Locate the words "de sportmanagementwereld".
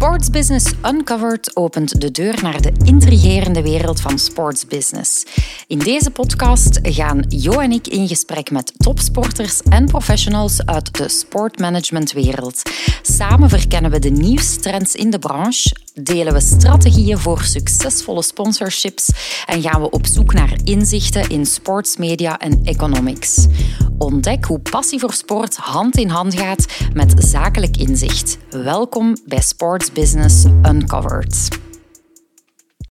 10.96-12.62